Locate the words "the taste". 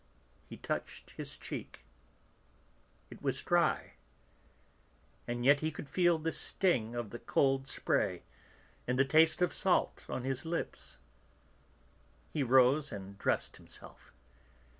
8.97-9.43